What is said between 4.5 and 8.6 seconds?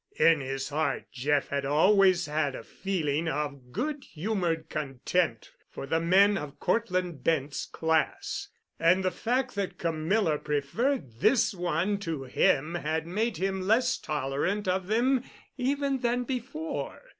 contempt for the men of Cortland Bent's class,